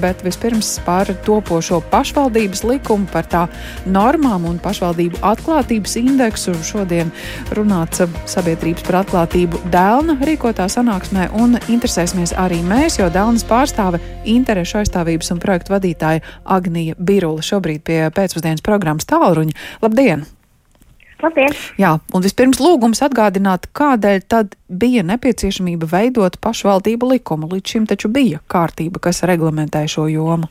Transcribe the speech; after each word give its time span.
Bet 0.00 0.22
vispirms 0.26 0.68
par 0.86 1.08
topošo 1.26 1.80
pašvaldības 1.92 2.64
likumu, 2.68 3.08
par 3.12 3.28
tā 3.30 3.44
normām 3.86 4.46
un 4.48 4.60
pašvaldību 4.62 5.22
atklātības 5.24 5.96
indeksu. 6.00 6.54
Šodien 6.64 7.12
runāts 7.56 8.04
sabiedrības 8.30 8.86
par 8.86 9.00
atklātību 9.02 9.64
Dēlna 9.72 10.18
rīkotā 10.24 10.68
sanāksmē 10.72 11.30
un 11.40 11.58
interesēsimies 11.64 12.36
arī 12.40 12.60
mēs, 12.66 13.00
jo 13.00 13.10
Dēlnas 13.12 13.46
pārstāve 13.48 14.02
interešu 14.28 14.82
aizstāvības 14.82 15.34
un 15.34 15.42
projektu 15.42 15.76
vadītāja 15.76 16.24
Agnija 16.44 16.96
Birula 16.98 17.44
šobrīd 17.44 17.84
pie 17.86 18.00
pēcpusdienas 18.14 18.64
programmas 18.64 19.08
tālruņa. 19.10 19.54
Labdien! 19.84 20.26
Labdien! 21.22 21.54
Jā, 21.78 21.94
un 22.14 22.24
vispirms 22.24 22.60
lūgums 22.62 23.02
atgādināt, 23.06 23.68
kādēļ 23.78 24.20
tad 24.28 24.56
bija 24.68 25.04
nepieciešamība 25.06 25.88
veidot 25.90 26.40
pašvaldību 26.42 27.14
likumu. 27.14 27.48
Līdz 27.52 27.76
šim 27.76 27.88
taču 27.90 28.10
bija 28.12 28.42
kārtība, 28.50 29.02
kas 29.02 29.22
reglamentē 29.28 29.86
šo 29.90 30.08
jomu. 30.10 30.50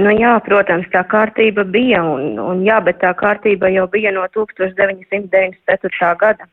Nu 0.00 0.12
jā, 0.14 0.36
protams, 0.46 0.86
tā 0.92 1.02
kārtība 1.10 1.64
bija, 1.66 2.02
un, 2.06 2.38
un 2.38 2.62
jā, 2.64 2.78
bet 2.84 3.00
tā 3.02 3.10
kārtība 3.18 3.70
jau 3.74 3.86
bija 3.90 4.12
no 4.14 4.24
1994. 4.36 6.14
gada. 6.20 6.46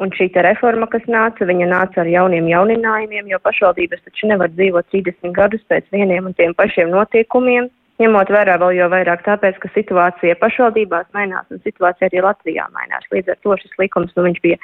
Un 0.00 0.08
šī 0.16 0.30
reforma, 0.46 0.86
kas 0.88 1.02
nāca, 1.12 1.44
viņa 1.44 1.66
nāca 1.68 2.00
ar 2.00 2.08
jauniem 2.08 2.46
jauninājumiem, 2.48 3.26
jo 3.28 3.38
pašvaldības 3.44 4.00
taču 4.06 4.30
nevar 4.30 4.48
dzīvot 4.54 4.86
30 4.94 5.34
gadus 5.36 5.60
pēc 5.68 5.84
vieniem 5.92 6.30
un 6.30 6.36
tiem 6.38 6.54
pašiem 6.56 6.88
notiekumiem, 6.94 7.68
ņemot 8.00 8.30
vērā 8.32 8.58
vēl 8.60 8.78
jau 8.78 8.90
vairāk 8.92 9.24
tāpēc, 9.26 9.58
ka 9.62 9.72
situācija 9.74 10.38
pašvaldībās 10.40 11.10
mainās 11.16 11.48
un 11.52 11.60
situācija 11.64 12.10
arī 12.10 12.22
Latvijā 12.24 12.68
mainās. 12.74 13.08
Līdz 13.12 13.34
ar 13.34 13.42
to 13.44 13.58
šis 13.60 13.76
likums, 13.82 14.14
nu, 14.16 14.24
viņš 14.26 14.40
bija, 14.44 14.58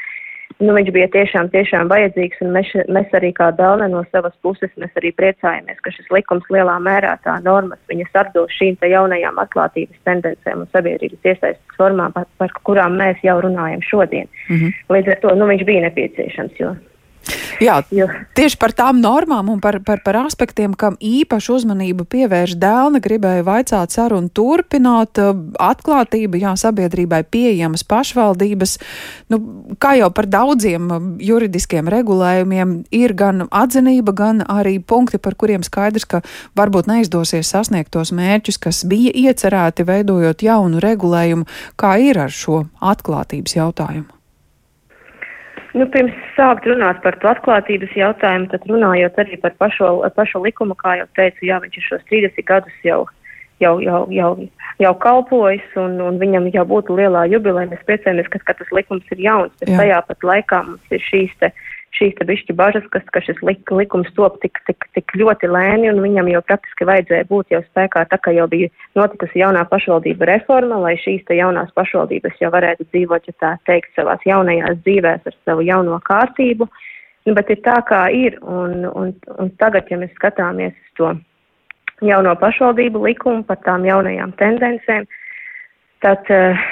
nu, 0.62 0.72
viņš 0.76 0.90
bija 0.96 1.10
tiešām, 1.12 1.50
tiešām 1.52 1.92
vajadzīgs, 1.92 2.40
un 2.46 2.56
mēs, 2.56 2.72
mēs 2.96 3.14
arī 3.18 3.32
kā 3.36 3.50
Dāle 3.58 3.90
no 3.92 4.02
savas 4.10 4.34
puses, 4.42 4.72
mēs 4.80 4.96
arī 5.00 5.12
priecājamies, 5.20 5.78
ka 5.84 5.92
šis 5.94 6.10
likums 6.16 6.48
lielā 6.54 6.78
mērā 6.82 7.14
tā 7.26 7.36
normas, 7.44 7.82
viņas 7.92 8.20
atbilst 8.24 8.56
šīm 8.58 8.80
te 8.80 8.90
jaunajām 8.92 9.40
atklātības 9.44 10.02
tendencēm 10.08 10.64
un 10.64 10.72
sabiedrības 10.72 11.32
iesaistas 11.32 11.78
formām, 11.78 12.16
par, 12.16 12.28
par 12.40 12.56
kurām 12.68 12.98
mēs 13.00 13.22
jau 13.26 13.38
runājam 13.44 13.84
šodien. 13.84 14.28
-hmm. 14.48 14.76
Līdz 14.96 15.16
ar 15.16 15.24
to, 15.24 15.34
nu, 15.34 15.48
viņš 15.52 15.64
bija 15.68 15.88
nepieciešams, 15.88 16.60
jo 16.60 16.76
Jā, 17.60 17.80
jo. 17.94 18.06
tieši 18.36 18.58
par 18.60 18.72
tām 18.76 19.00
normām 19.00 19.48
un 19.50 19.60
par, 19.62 19.78
par, 19.84 20.02
par 20.04 20.18
aspektiem, 20.20 20.74
kam 20.78 20.98
īpašu 21.02 21.56
uzmanību 21.56 22.06
pievērš 22.12 22.56
dēlna, 22.60 23.00
gribēju 23.02 23.46
vaicāt 23.46 23.94
sarunu 23.94 24.30
turpināt, 24.36 25.18
eh, 25.20 25.32
atklātība, 25.62 26.38
jā, 26.40 26.54
sabiedrībai 26.60 27.22
pieejamas 27.32 27.86
pašvaldības, 27.88 28.76
nu, 29.32 29.40
kā 29.82 29.96
jau 30.00 30.10
par 30.14 30.28
daudziem 30.30 30.90
eh, 30.92 31.06
juridiskiem 31.30 31.90
regulējumiem, 31.92 32.76
ir 32.94 33.16
gan 33.16 33.46
atzinība, 33.50 34.14
gan 34.16 34.44
arī 34.46 34.78
punkti, 34.78 35.18
par 35.22 35.38
kuriem 35.38 35.64
skaidrs, 35.66 36.06
ka 36.06 36.22
varbūt 36.58 36.90
neizdosies 36.90 37.50
sasniegt 37.50 37.94
tos 37.96 38.12
mērķus, 38.16 38.60
kas 38.60 38.84
bija 38.88 39.14
iecerēti, 39.26 39.86
veidojot 39.88 40.44
jaunu 40.46 40.82
regulējumu, 40.84 41.48
kā 41.80 41.96
ir 42.02 42.20
ar 42.26 42.32
šo 42.32 42.66
atklātības 42.84 43.56
jautājumu. 43.58 44.15
Nu, 45.76 45.84
pirms 45.92 46.14
sākt 46.32 46.64
runāt 46.68 47.02
par 47.04 47.18
to 47.20 47.28
atklātības 47.28 47.92
jautājumu, 47.98 48.48
tad 48.52 48.64
runājot 48.70 49.18
arī 49.20 49.36
par 49.42 49.52
pašo, 49.60 49.90
pašu 50.16 50.40
likumu, 50.46 50.76
kā 50.78 50.94
jau 51.02 51.06
teicu, 51.18 51.44
jā, 51.50 51.58
viņš 51.60 51.76
ir 51.76 51.84
šos 51.84 52.06
30 52.08 52.46
gadus 52.48 52.78
jau, 52.86 53.02
jau, 53.60 53.74
jau, 53.84 54.00
jau, 54.14 54.30
jau 54.80 54.92
kalpojis 55.04 55.76
un, 55.82 55.98
un 56.00 56.20
viņam 56.22 56.48
jau 56.54 56.64
būtu 56.70 56.96
lielā 56.96 57.26
jubileja. 57.28 57.68
Mēs 57.74 57.84
priecājamies, 57.88 58.30
ka, 58.32 58.40
ka 58.48 58.56
tas 58.56 58.72
likums 58.72 59.04
ir 59.12 59.20
jauns, 59.26 59.52
bet 59.60 59.74
jā. 59.74 59.82
tajā 59.82 60.00
pat 60.08 60.28
laikā 60.30 60.62
mums 60.70 60.96
ir 60.96 61.04
šīs 61.10 61.36
te 61.42 61.52
šīs 61.96 62.14
te 62.18 62.26
bišķi 62.28 62.54
bažas, 62.56 62.84
kas, 62.92 63.04
ka 63.14 63.22
šis 63.24 63.38
lik, 63.46 63.70
likums 63.72 64.08
top 64.16 64.38
tik, 64.42 64.58
tik, 64.68 64.86
tik 64.96 65.14
ļoti 65.18 65.48
lēni 65.50 65.90
un 65.90 66.02
viņam 66.04 66.28
jau 66.32 66.42
praktiski 66.46 66.88
vajadzēja 66.88 67.28
būt 67.30 67.54
jau 67.54 67.62
spēkā 67.64 68.04
tā, 68.10 68.18
ka 68.22 68.34
jau 68.36 68.46
bija 68.52 68.70
notikusi 68.98 69.40
jaunā 69.42 69.64
pašvaldība 69.70 70.28
reforma, 70.32 70.80
lai 70.82 70.96
šīs 71.02 71.24
te 71.28 71.38
jaunās 71.38 71.72
pašvaldības 71.76 72.42
jau 72.42 72.52
varētu 72.54 72.88
dzīvot, 72.90 73.30
ja 73.30 73.38
tā 73.44 73.52
teikt, 73.68 73.94
savās 73.96 74.24
jaunajās 74.28 74.82
dzīvēs 74.84 75.30
ar 75.30 75.38
savu 75.48 75.64
jauno 75.66 76.00
kārtību. 76.06 76.68
Nu, 77.26 77.34
bet 77.34 77.50
ir 77.50 77.62
tā, 77.64 77.80
kā 77.88 78.04
ir, 78.14 78.38
un, 78.46 78.84
un, 78.86 79.14
un 79.40 79.54
tagad, 79.58 79.88
ja 79.90 79.98
mēs 79.98 80.12
skatāmies 80.14 80.76
uz 80.76 80.98
to 81.00 81.14
jauno 82.06 82.36
pašvaldību 82.38 83.02
likumu 83.08 83.42
par 83.48 83.58
tām 83.64 83.86
jaunajām 83.88 84.36
tendencēm, 84.38 85.08
tad 86.04 86.28
uh, 86.30 86.66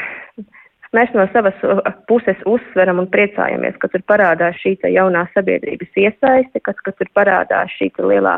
Mēs 0.95 1.11
no 1.17 1.25
savas 1.33 1.57
uh, 1.67 1.81
puses 2.09 2.39
uzsveram 2.47 3.01
un 3.03 3.09
priecājamies, 3.11 3.79
ka 3.83 3.91
tur 3.91 4.05
parādās 4.07 4.59
šī 4.63 4.77
jaunā 4.95 5.25
sabiedrības 5.35 5.99
iesaiste, 5.99 6.63
kas, 6.63 6.79
ka 6.87 6.95
tur 6.95 7.11
parādās 7.19 7.73
šī 7.79 7.91
lielā, 7.99 8.37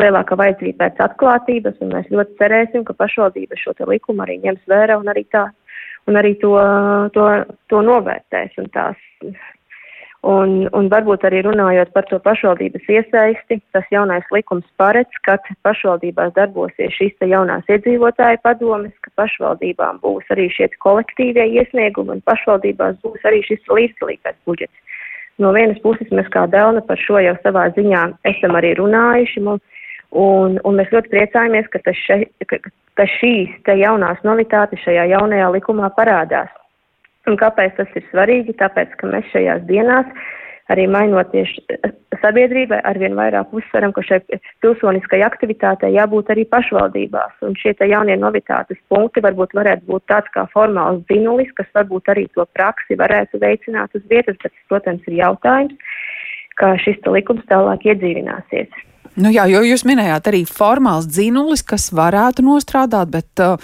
lielāka 0.00 0.36
vajadzība 0.36 0.84
pēc 0.84 1.00
atklātības, 1.06 1.80
un 1.80 1.94
mēs 1.96 2.10
ļoti 2.12 2.36
cerēsim, 2.42 2.84
ka 2.84 2.96
pašvaldība 2.98 3.56
šo 3.60 3.76
likumu 3.88 4.26
arī 4.26 4.40
ņems 4.44 4.68
vērā 4.68 4.98
un 5.00 5.08
arī, 5.14 5.24
tā, 5.32 5.46
un 6.10 6.20
arī 6.20 6.34
to, 6.42 6.52
to, 7.16 7.28
to 7.72 7.82
novērtēs 7.88 8.60
un 8.60 8.68
tās 8.74 9.00
Un, 10.24 10.52
un 10.72 10.86
varbūt 10.88 11.26
arī 11.28 11.42
runājot 11.44 11.90
par 11.92 12.06
to 12.08 12.16
pašvaldības 12.24 12.86
iesaisti, 12.88 13.58
tas 13.76 13.84
jaunais 13.92 14.24
likums 14.32 14.64
paredz, 14.80 15.12
ka 15.26 15.34
pašvaldībās 15.66 16.32
darbosies 16.38 16.94
šīs 16.96 17.26
jaunās 17.28 17.68
iedzīvotāju 17.68 18.40
padomes, 18.46 18.94
ka 19.04 19.12
pašvaldībām 19.20 20.00
būs 20.00 20.32
arī 20.32 20.46
šie 20.54 20.70
kolektīvie 20.80 21.44
iesniegumi 21.58 22.16
un 22.16 22.24
pašvaldībās 22.24 22.96
būs 23.04 23.28
arī 23.28 23.42
šis 23.44 23.68
līdzdalīgais 23.68 24.40
budžets. 24.48 24.96
No 25.36 25.52
vienas 25.52 25.82
puses 25.84 26.08
mēs 26.08 26.32
kā 26.32 26.46
Delna 26.48 26.80
par 26.88 26.96
šo 27.04 27.20
jau 27.20 27.36
savā 27.44 27.68
ziņā 27.76 28.06
esam 28.32 28.56
arī 28.56 28.72
runājuši, 28.80 29.44
un, 29.44 29.60
un, 30.24 30.58
un 30.64 30.80
mēs 30.80 30.92
ļoti 30.94 31.12
priecājamies, 31.12 31.68
ka, 31.68 31.84
še, 32.00 32.22
ka, 32.48 32.62
ka 32.96 33.10
šīs 33.18 33.60
jaunās 33.84 34.24
novitātes 34.24 34.80
šajā 34.88 35.10
jaunajā 35.18 35.52
likumā 35.58 35.92
parādās. 36.00 36.48
Un 37.30 37.38
kāpēc 37.40 37.76
tas 37.78 37.92
ir 37.96 38.04
svarīgi? 38.10 38.56
Tāpēc, 38.60 38.96
ka 39.00 39.08
mēs 39.08 39.28
šajās 39.32 39.62
dienās, 39.68 40.08
arī 40.72 40.84
mainoties 40.88 41.52
sabiedrībai, 42.22 42.80
arvien 42.88 43.16
vairāk 43.16 43.52
uzsveram, 43.56 43.92
ka 43.96 44.04
šai 44.04 44.20
pilsoniskai 44.64 45.20
aktivitātei 45.26 45.92
jābūt 45.96 46.32
arī 46.32 46.46
pašvaldībās. 46.52 47.36
Un 47.44 47.56
šie 47.60 47.74
jaunie 47.90 48.16
novitātes 48.20 48.80
punkti 48.92 49.24
varbūt 49.24 49.56
varētu 49.56 49.88
būt 49.88 50.06
tāds 50.12 50.32
kā 50.36 50.46
formāls 50.52 51.04
zinulis, 51.10 51.52
kas 51.56 51.68
varbūt 51.76 52.12
arī 52.12 52.26
to 52.36 52.46
praksi 52.56 53.00
varētu 53.00 53.40
veicināt 53.44 53.96
uz 53.96 54.04
vietas, 54.10 54.40
bet, 54.42 54.56
protams, 54.72 55.04
ir 55.08 55.20
jautājums, 55.20 56.00
kā 56.60 56.74
šis 56.80 57.00
likums 57.08 57.44
tālāk 57.50 57.88
iedzīvināsies. 57.92 58.84
Nu 59.20 59.30
jā, 59.30 59.46
jo 59.46 59.62
jūs 59.62 59.84
minējāt 59.86 60.26
arī 60.30 60.42
formāls 60.48 61.06
dzinulis, 61.06 61.62
kas 61.62 61.92
varētu 61.94 62.42
nostrādāt, 62.42 63.12
bet 63.14 63.42
uh, 63.42 63.54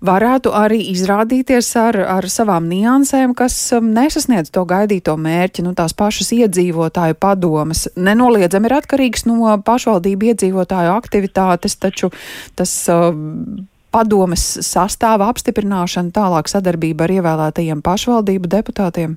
varētu 0.00 0.52
arī 0.56 0.80
izrādīties 0.94 1.68
ar, 1.76 1.98
ar 2.18 2.28
savām 2.32 2.70
niansēm, 2.70 3.34
kas 3.36 3.56
um, 3.76 3.90
nesasniedz 3.96 4.52
to 4.54 4.64
gaidīto 4.68 5.16
mērķi. 5.20 5.66
Nu, 5.66 5.74
tās 5.76 5.92
pašas 5.96 6.32
iedzīvotāju 6.38 7.18
padomas 7.20 7.86
nenoliedzami 7.96 8.70
ir 8.70 8.78
atkarīgs 8.78 9.26
no 9.28 9.56
pašvaldību 9.66 10.32
iedzīvotāju 10.32 10.94
aktivitātes, 10.96 11.76
taču 11.80 12.12
tas. 12.56 12.78
Uh, 12.92 13.66
padomes 13.88 14.42
sastāva 14.66 15.30
apstiprināšana, 15.32 16.12
tālāk 16.12 16.50
sadarbība 16.52 17.06
ar 17.06 17.14
ievēlētajiem 17.14 17.80
pašvaldību 17.80 18.50
deputātiem? 18.52 19.16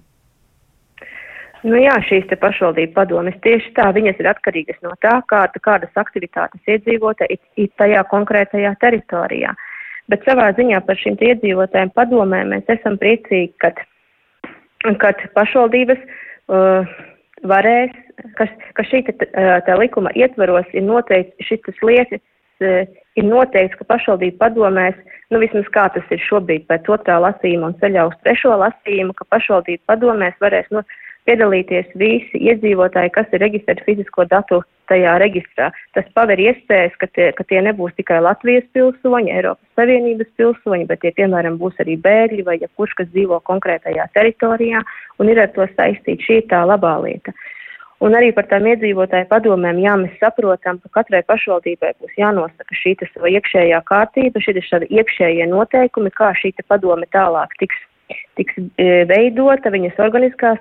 Nu 1.62 1.78
jā, 1.78 1.94
šīs 2.08 2.26
te 2.30 2.38
pašvaldību 2.42 2.96
padomes 2.96 3.36
tieši 3.46 3.76
tā, 3.78 3.92
viņas 3.94 4.18
ir 4.22 4.30
atkarīgas 4.32 4.80
no 4.82 4.96
tā, 5.06 5.20
kā, 5.30 5.44
kādas 5.62 5.94
aktivitātes 6.00 6.74
iedzīvota 6.74 7.28
ir, 7.30 7.70
tajā 7.78 8.02
konkrētajā 8.10 8.74
teritorijā. 8.82 9.54
Bet 10.10 10.26
savā 10.26 10.50
ziņā 10.58 10.82
par 10.88 10.98
šīm 10.98 11.20
iedzīvotājiem 11.22 11.94
padomēm 11.94 12.56
mēs 12.56 12.72
esam 12.74 12.98
priecīgi, 13.02 13.54
kad, 13.62 13.78
kad 15.04 15.22
pašvaldības 15.38 16.02
uh, 16.02 16.90
varēs, 17.46 17.94
kas, 18.40 18.50
ka 18.74 18.88
šī 18.90 19.04
te, 19.12 19.30
uh, 19.30 19.60
tā 19.68 19.78
likuma 19.78 20.10
ietvaros 20.18 20.74
ir 20.74 20.88
noteikti 20.88 21.46
šitas 21.46 21.78
lietas, 21.86 22.26
uh, 22.66 22.90
ir 23.22 23.28
noteikts, 23.30 23.78
ka 23.78 23.85
pašvaldību 23.94 24.40
padomēs, 24.41 24.97
nu 25.30 25.40
vismaz 25.44 25.70
kā 25.78 25.85
tas 25.94 26.09
ir 26.09 26.26
šobrīd 26.26 26.66
pēc 26.72 26.90
otrā 26.90 27.22
lasījuma 27.22 27.70
un 27.70 27.80
ceļā 27.84 28.09
uz 28.09 28.18
trešo 28.26 28.58
lasījumu, 28.66 29.14
ka 29.14 29.30
pašvaldību 29.35 29.85
padomēs 29.94 30.41
varēs 30.41 30.74
no, 30.74 30.84
piedalīties 31.29 31.94
visi 32.00 32.41
iedzīvotāji, 32.50 33.14
kas 33.16 33.32
ir 33.34 33.44
reģistrēti 33.46 33.85
fizisko 33.88 34.26
datu 34.32 34.62
tajā 34.91 35.14
reģistrā. 35.22 35.70
Tas 35.96 36.09
paver 36.18 36.41
iespējas, 36.41 36.97
ka 37.00 37.08
tie, 37.16 37.29
ka 37.38 37.46
tie 37.47 37.62
nebūs 37.64 37.96
tikai 38.00 38.20
Latvijas 38.23 38.68
pilsoņi, 38.76 39.32
Eiropas 39.38 39.79
Savienības 39.79 40.32
pilsoņi, 40.40 40.90
bet 40.90 41.03
tie, 41.06 41.14
piemēram, 41.20 41.58
būs 41.62 41.79
arī 41.84 41.97
bēgļi 42.02 42.46
vai 42.47 42.58
ja 42.59 42.70
kurš, 42.76 42.97
kas 43.00 43.09
dzīvo 43.14 43.40
konkrētajā 43.47 44.09
teritorijā 44.18 44.84
un 45.20 45.32
ir 45.32 45.41
ar 45.46 45.52
to 45.56 45.68
saistīti. 45.76 46.28
Šī 46.28 46.40
tā 46.52 46.66
labā 46.68 46.97
lieta. 47.06 47.35
Un 48.02 48.16
arī 48.18 48.32
par 48.34 48.47
tām 48.50 48.66
iedzīvotāju 48.66 49.28
padomēm, 49.29 49.78
jā, 49.84 49.94
mēs 50.02 50.16
saprotam, 50.18 50.79
ka 50.82 50.90
katrai 50.97 51.22
pašvaldībai 51.28 51.91
būs 52.02 52.16
jānosaka 52.18 52.78
šī 52.79 52.96
sava 53.03 53.29
iekšējā 53.29 53.82
kārtība, 53.85 54.41
savi 54.66 54.90
iekšējie 54.90 55.46
noteikumi, 55.52 56.09
kā 56.18 56.32
šī 56.34 56.56
padome 56.66 57.06
tālāk 57.14 57.53
tiks 57.62 57.78
tiks 58.40 58.58
veidota, 59.10 59.72
viņas 59.74 60.00
organiskās 60.02 60.60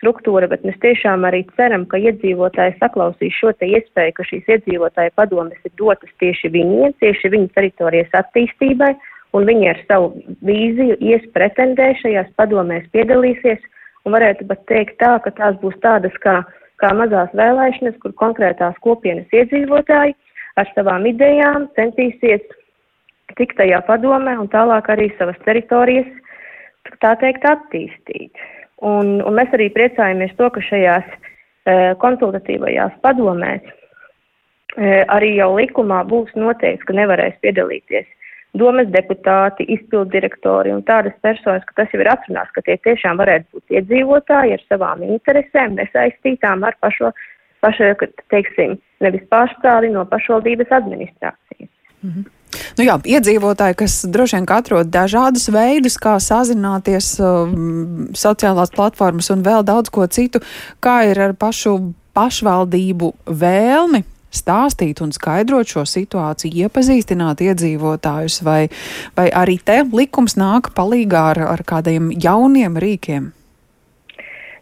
struktūra, 0.00 0.48
bet 0.48 0.64
mēs 0.64 0.78
tiešām 0.80 1.26
arī 1.28 1.42
ceram, 1.58 1.84
ka 1.88 2.00
iedzīvotāji 2.00 2.78
saklausīs 2.80 3.36
šo 3.36 3.52
te 3.60 3.68
iespēju, 3.68 4.14
ka 4.16 4.26
šīs 4.28 4.48
iedzīvotāju 4.56 5.12
padomes 5.18 5.68
ir 5.68 5.74
dotas 5.80 6.12
tieši 6.22 6.52
viņiem, 6.54 6.94
tieši 7.02 7.32
viņu 7.34 7.50
teritorijas 7.56 8.14
attīstībai, 8.22 8.94
un 9.36 9.46
viņi 9.48 9.68
ar 9.74 9.82
savu 9.88 10.14
vīziju 10.46 10.96
ies 11.12 11.26
pretendē 11.36 11.92
šajās 12.00 12.32
padomēs 12.40 12.88
piedalīsies, 12.94 13.60
un 14.06 14.16
varētu 14.16 14.48
pat 14.48 14.64
teikt 14.70 14.96
tā, 15.02 15.18
ka 15.24 15.34
tās 15.36 15.60
būs 15.60 15.76
tādas 15.84 16.16
kā, 16.24 16.40
kā 16.80 16.94
mazās 16.96 17.30
vēlēšanas, 17.36 18.00
kur 18.00 18.16
konkrētās 18.24 18.80
kopienas 18.84 19.28
iedzīvotāji 19.36 20.16
ar 20.60 20.72
savām 20.74 21.06
idejām 21.12 21.68
centīsies 21.76 22.42
tikt 23.38 23.60
tajā 23.60 23.78
padomē 23.86 24.34
un 24.40 24.48
tālāk 24.50 24.88
arī 24.90 25.10
savas 25.18 25.38
teritorijas, 25.44 26.08
tā 27.02 27.14
teikt, 27.20 27.44
attīstīt. 27.46 28.46
Un, 28.86 29.18
un 29.20 29.36
mēs 29.36 29.52
arī 29.56 29.68
priecājamies 29.74 30.32
to, 30.38 30.48
ka 30.54 30.62
šajās 30.64 31.06
e, 31.10 31.16
konsultatīvajās 32.00 32.96
padomēs 33.04 33.66
e, 33.66 35.02
arī 35.04 35.34
jau 35.36 35.52
likumā 35.58 36.00
būs 36.08 36.32
noteikts, 36.38 36.86
ka 36.88 36.96
nevarēs 36.96 37.36
piedalīties 37.44 38.08
domas 38.58 38.88
deputāti, 38.90 39.66
izpildu 39.70 40.10
direktori 40.10 40.72
un 40.74 40.82
tādas 40.86 41.14
personas, 41.22 41.64
ka 41.68 41.82
tas 41.82 41.92
jau 41.94 42.00
ir 42.02 42.10
atrunāts, 42.10 42.52
ka 42.54 42.64
tie 42.66 42.76
tiešām 42.82 43.20
varētu 43.20 43.46
būt 43.54 43.76
iedzīvotāji 43.78 44.56
ar 44.56 44.64
savām 44.66 45.04
interesēm, 45.06 45.76
nesaistītām 45.78 46.64
ar 46.66 46.76
pašo, 46.82 47.12
pašo 47.62 47.92
teiksim, 48.32 48.78
nevis 49.04 49.26
pārstāvi 49.30 49.92
no 49.94 50.06
pašvaldības 50.10 50.72
administrācijas. 50.80 51.70
Mm 52.02 52.10
-hmm. 52.10 52.24
Nu 52.78 52.84
jā, 52.84 52.96
iedzīvotāji, 53.04 53.74
kas 53.74 54.04
droši 54.10 54.36
vien 54.36 54.46
atrod 54.50 54.86
dažādus 54.86 55.48
veidus, 55.54 55.96
kā 55.98 56.16
sazināties, 56.18 57.20
um, 57.22 58.08
sociālās 58.12 58.72
platformas 58.74 59.30
un 59.30 59.44
vēl 59.46 59.62
daudz 59.62 59.90
ko 59.90 60.06
citu, 60.06 60.40
kā 60.82 61.10
ir 61.10 61.20
ar 61.20 61.34
pašu 61.34 61.92
pašvaldību 62.16 63.12
vēlmi 63.26 64.02
stāstīt 64.34 65.02
un 65.02 65.12
skaidrot 65.14 65.70
šo 65.70 65.84
situāciju, 65.88 66.66
iepazīstināt 66.66 67.42
iedzīvotājus, 67.46 68.40
vai, 68.46 68.68
vai 69.18 69.28
arī 69.34 69.58
te 69.64 69.80
likums 69.92 70.36
nāk 70.38 70.72
palīgā 70.76 71.24
ar, 71.34 71.42
ar 71.56 71.64
kādiem 71.66 72.12
jauniem 72.14 72.78
rīkiem? 72.78 73.32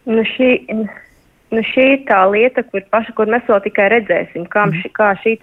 Nu 0.09 0.25
šī, 0.25 0.55
Nu, 1.49 1.63
šī 1.65 1.85
ir 1.95 2.01
tā 2.09 2.19
lieta, 2.29 2.61
kur, 2.69 2.83
paša, 2.93 3.15
kur 3.17 3.31
mēs 3.33 3.47
vēl 3.49 3.63
tikai 3.65 3.87
redzēsim, 3.95 4.45
mm. 4.45 4.81
ši, 4.83 4.91
kā 4.97 5.13
šī 5.23 5.37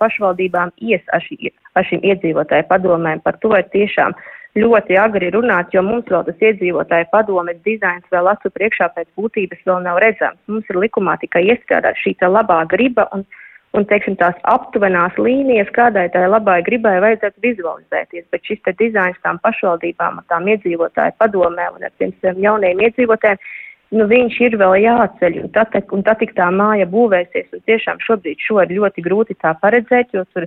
pašvaldībām 0.00 0.72
ies 0.80 1.02
ar, 1.12 1.20
šī, 1.26 1.52
ar 1.76 1.84
šīm 1.88 2.06
iedzīvotāju 2.08 2.64
padomēm. 2.70 3.20
Par 3.20 3.36
to 3.42 3.52
ir 3.58 3.66
tiešām 3.74 4.16
ļoti 4.56 4.96
agri 5.00 5.28
runāt, 5.34 5.68
jo 5.76 5.82
mums 5.84 6.08
vēl 6.08 6.24
tas 6.24 6.46
iedzīvotāju 6.48 7.10
padomes 7.12 7.60
dizains 7.68 8.08
vēl 8.12 8.30
acu 8.32 8.48
priekšā 8.52 8.88
pēc 8.96 9.08
būtības 9.20 9.60
vēl 9.68 9.84
nav 9.84 10.00
redzams. 10.00 10.40
Mums 10.48 10.72
ir 10.72 10.78
likumā 10.80 11.18
tikai 11.20 11.44
iestrādāt 11.52 12.00
šī 12.00 12.14
labā 12.32 12.62
griba 12.72 13.04
un, 13.12 13.26
un 13.76 13.84
teiksim, 13.88 14.16
tās 14.16 14.38
aptuvenās 14.48 15.18
līnijas, 15.20 15.68
kādai 15.76 16.06
tai 16.16 16.30
labai 16.32 16.62
gribai 16.64 16.94
vajadzētu 17.04 17.44
vizualizēties. 17.44 18.24
Bet 18.32 18.48
šis 18.48 18.64
dizains 18.80 19.20
tām 19.20 19.36
pašvaldībām, 19.44 20.24
tām 20.32 20.48
iedzīvotāju 20.48 21.18
padomēm 21.20 21.76
un 21.76 21.84
ar 21.88 21.92
tiem 22.00 22.40
jauniem 22.40 22.80
iedzīvotājiem 22.88 23.44
nu, 23.92 24.06
viņš 24.08 24.38
ir 24.46 24.56
vēl 24.60 24.76
jāceļ, 24.82 25.38
un 25.44 25.52
tad, 25.54 25.74
un 25.94 26.04
tad 26.06 26.20
tik 26.22 26.34
tā 26.36 26.48
māja 26.54 26.86
būvēsies, 26.90 27.50
un 27.52 27.64
tiešām 27.68 28.00
šobrīd 28.04 28.42
šo 28.42 28.62
ir 28.64 28.76
ļoti 28.78 29.04
grūti 29.04 29.38
tā 29.42 29.50
paredzēt, 29.62 30.14
jo 30.16 30.24
tur, 30.32 30.46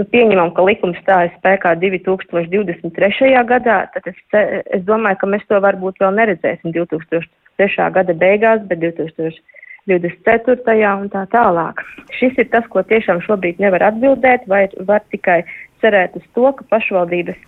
nu, 0.00 0.06
pieņemam, 0.12 0.54
ka 0.56 0.64
likums 0.66 1.00
stājas 1.04 1.34
spēkā 1.38 1.70
2023. 1.82 3.32
gadā, 3.50 3.78
tad 3.94 4.08
es, 4.10 4.20
es 4.32 4.86
domāju, 4.88 5.20
ka 5.20 5.30
mēs 5.34 5.44
to 5.50 5.60
varbūt 5.64 6.00
vēl 6.02 6.16
neredzēsim 6.20 6.74
2003. 6.76 7.90
gada 7.98 8.16
beigās, 8.24 8.64
bet 8.70 8.80
2024. 8.86 10.96
un 11.04 11.12
tā 11.12 11.26
tālāk. 11.34 11.84
Šis 12.16 12.40
ir 12.40 12.50
tas, 12.54 12.66
ko 12.72 12.82
tiešām 12.82 13.20
šobrīd 13.26 13.60
nevar 13.60 13.90
atbildēt, 13.92 14.48
vai 14.48 14.66
var 14.88 15.04
tikai 15.12 15.42
cerēt 15.84 16.16
uz 16.16 16.24
to, 16.32 16.48
ka 16.56 16.64
pašvaldības, 16.72 17.38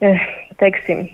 eh, 0.00 0.26
teiksim, 0.62 1.08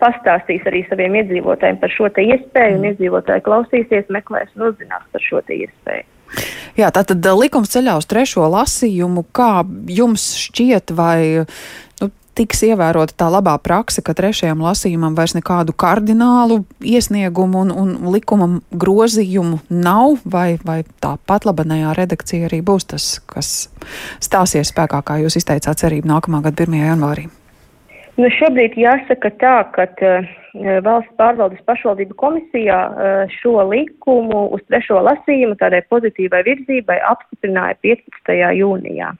pastāstīs 0.00 0.64
arī 0.68 0.84
saviem 0.88 1.20
iedzīvotājiem 1.20 1.78
par 1.82 1.92
šo 1.92 2.08
te 2.14 2.24
iespēju, 2.24 2.78
un 2.78 2.82
mm. 2.82 2.90
iedzīvotāji 2.92 3.46
klausīsies, 3.46 4.10
meklēs 4.12 4.52
un 4.56 4.70
uzzinās 4.70 5.06
par 5.12 5.24
šo 5.24 5.42
te 5.46 5.58
iespēju. 5.64 6.08
Jā, 6.78 6.88
tātad 6.94 7.20
eh, 7.20 7.36
likums 7.36 7.72
ceļā 7.74 7.98
uz 8.00 8.08
trešo 8.08 8.48
lasījumu. 8.52 9.26
Kā 9.36 9.62
jums 9.92 10.32
šķiet, 10.40 10.94
vai 10.96 11.44
nu, 12.00 12.08
tiks 12.38 12.62
ievērota 12.64 13.16
tā 13.20 13.28
labā 13.32 13.58
praksa, 13.60 14.04
ka 14.04 14.14
trešajam 14.16 14.62
lasījumam 14.64 15.16
vairs 15.18 15.36
nekādu 15.36 15.76
kardinālu 15.76 16.62
iesniegumu 16.80 17.66
un, 17.66 17.74
un 17.84 17.92
likuma 18.14 18.48
grozījumu 18.72 19.60
nav, 19.68 20.22
vai, 20.24 20.56
vai 20.64 20.80
tā 21.04 21.18
patlabanējā 21.28 21.92
redakcija 22.00 22.48
arī 22.48 22.62
būs 22.64 22.88
tas, 22.94 23.12
kas 23.28 23.52
stāsies 24.24 24.72
spēkā, 24.72 25.04
kā 25.04 25.20
jūs 25.24 25.38
izteicāt 25.42 25.84
cerību 25.84 26.08
nākamā 26.14 26.44
gada 26.48 26.64
1. 26.64 26.82
janvārī? 26.88 27.28
Nu, 28.20 28.28
šobrīd 28.28 28.74
jāsaka 28.76 29.30
tā, 29.40 29.54
ka 29.72 29.86
uh, 29.88 30.26
valsts 30.84 31.14
pārvaldes 31.16 31.62
pašvaldību 31.64 32.16
komisijā 32.20 32.80
uh, 32.92 33.30
šo 33.40 33.62
likumu 33.70 34.42
uz 34.52 34.60
trešo 34.68 35.00
lasījumu 35.06 35.56
tādai 35.60 35.80
pozitīvai 35.88 36.42
virzībai 36.44 36.98
apstiprināja 37.08 37.78
15. 37.86 38.34
jūnijā. 38.58 39.14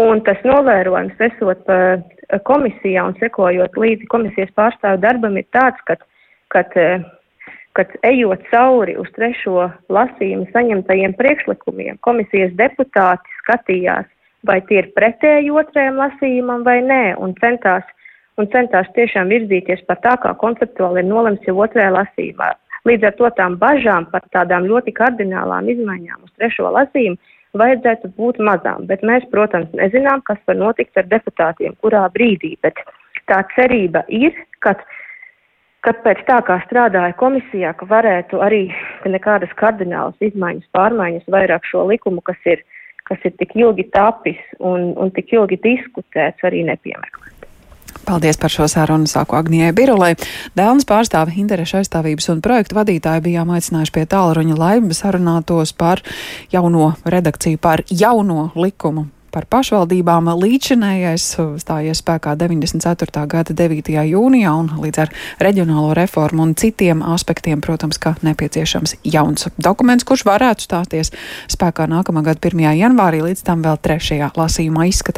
Un 0.00 0.22
tas 0.24 0.40
novērojums, 0.48 1.20
esot 1.28 1.68
uh, 1.68 2.00
komisijā 2.48 3.04
un 3.10 3.18
sekojot 3.20 3.76
līdzi 3.76 4.08
komisijas 4.08 4.54
pārstāvu 4.56 5.02
darbam, 5.04 5.36
ir 5.36 5.44
tāds, 5.52 5.84
ka, 5.84 5.98
kad, 6.56 6.72
kad 7.76 7.92
ejot 8.08 8.48
cauri 8.48 8.96
uz 8.96 9.12
trešo 9.12 9.68
lasījumu 9.92 10.48
saņemtajiem 10.56 11.18
priekšlikumiem, 11.20 12.00
komisijas 12.00 12.56
deputāti 12.56 13.40
skatījās, 13.42 14.08
vai 14.48 14.60
tie 14.68 14.80
ir 14.82 14.90
pretēji 14.96 15.52
otrajam 15.54 16.00
lasījumam 16.00 16.64
vai 16.66 16.78
nē, 16.84 17.02
un 17.22 17.34
centās, 17.40 17.84
un 18.40 18.48
centās 18.54 18.88
tiešām 18.96 19.30
virzīties 19.32 19.84
par 19.88 20.00
tā, 20.04 20.16
kā 20.22 20.34
konceptuāli 20.40 21.02
ir 21.02 21.10
nolemts 21.10 21.46
jau 21.48 21.58
otrajā 21.64 21.92
lasījumā. 21.98 22.52
Līdz 22.88 23.06
ar 23.10 23.14
to 23.18 23.28
tām 23.38 23.58
bažām 23.60 24.08
par 24.10 24.24
tādām 24.34 24.66
ļoti 24.66 24.94
kardinālām 24.96 25.68
izmaiņām 25.70 26.24
uz 26.26 26.32
trešo 26.38 26.72
lasījumu 26.74 27.20
vajadzētu 27.60 28.10
būt 28.16 28.40
mazām, 28.42 28.88
bet 28.88 29.04
mēs, 29.06 29.26
protams, 29.30 29.70
nezinām, 29.76 30.24
kas 30.26 30.40
var 30.48 30.58
notikt 30.58 30.96
ar 30.98 31.06
deputātiem, 31.10 31.76
kurā 31.84 32.06
brīdī, 32.14 32.56
bet 32.64 32.80
tā 33.30 33.42
cerība 33.54 34.02
ir, 34.08 34.34
ka 34.64 34.74
kad 35.82 35.98
pēc 36.04 36.20
tā, 36.28 36.38
kā 36.46 36.60
strādāja 36.62 37.14
komisijā, 37.18 37.72
ka 37.74 37.88
varētu 37.90 38.38
arī 38.44 38.68
nekādas 39.10 39.50
kardinālas 39.58 40.14
izmaiņas, 40.22 40.68
pārmaiņas 40.76 41.32
vairāk 41.34 41.66
šo 41.66 41.88
likumu, 41.90 42.22
kas 42.22 42.38
ir 42.46 42.62
kas 43.08 43.22
ir 43.28 43.36
tik 43.38 43.54
ilgi 43.58 43.88
tapis 43.92 44.40
un, 44.58 44.92
un 44.96 45.12
tik 45.14 45.32
ilgi 45.36 45.60
diskutēts, 45.62 46.44
arī 46.46 46.64
nepiemeklēt. 46.68 47.48
Paldies 48.06 48.38
par 48.40 48.50
šo 48.50 48.66
sarunu, 48.70 49.06
sāku 49.06 49.36
Agnijai 49.38 49.70
Birulai. 49.76 50.14
Dēlnes 50.58 50.86
pārstāve 50.88 51.36
interešu 51.38 51.78
aizstāvības 51.82 52.30
un 52.32 52.42
projektu 52.42 52.78
vadītāji 52.80 53.22
bijām 53.28 53.52
aicinājuši 53.54 53.94
pie 53.94 54.06
tālruņa, 54.10 54.58
lai 54.58 54.76
sarunātos 54.96 55.74
par 55.78 56.02
jauno 56.52 56.94
redakciju, 57.06 57.60
par 57.62 57.84
jauno 57.90 58.50
likumu 58.58 59.06
par 59.32 59.46
pašvaldībām 59.48 60.28
līdzinējais 60.36 61.26
stājies 61.62 62.00
spēkā 62.02 62.34
94. 62.38 63.24
gada 63.32 63.56
9. 63.56 63.90
jūnijā 64.12 64.52
un 64.52 64.68
līdz 64.82 65.00
ar 65.06 65.12
reģionālo 65.42 65.94
reformu 65.96 66.44
un 66.44 66.54
citiem 66.58 67.00
aspektiem, 67.14 67.62
protams, 67.64 67.98
ka 68.02 68.14
nepieciešams 68.20 68.98
jauns 69.08 69.48
dokuments, 69.56 70.04
kurš 70.08 70.26
varētu 70.28 70.66
stāties 70.68 71.12
spēkā 71.52 71.88
nākamā 71.90 72.24
gada 72.26 72.40
1. 72.52 72.64
janvārī, 72.82 73.22
līdz 73.30 73.44
tam 73.46 73.64
vēl 73.64 73.80
trešajā 73.80 74.32
lasījumā 74.36 74.88
izskatām. 74.92 75.12